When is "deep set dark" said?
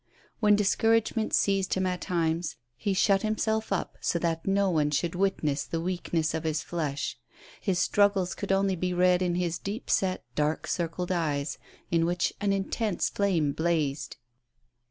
9.59-10.65